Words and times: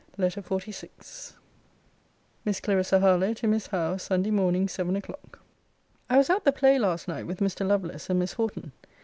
LETTER 0.17 0.41
XLVI 0.41 1.35
MISS 2.43 2.59
CLARISSA 2.59 3.01
HARLOWE, 3.01 3.35
TO 3.35 3.47
MISS 3.47 3.67
HOWE 3.67 3.97
SUNDAY 3.97 4.31
MORNING, 4.31 4.67
SEVEN 4.67 4.95
O'CLOCK. 4.97 5.37
I 6.09 6.17
was 6.17 6.31
at 6.31 6.43
the 6.43 6.51
play 6.51 6.79
last 6.79 7.07
night 7.07 7.27
with 7.27 7.37
Mr. 7.39 7.67
Lovelace 7.67 8.09
and 8.09 8.17
Miss 8.17 8.33
Horton. 8.33 8.71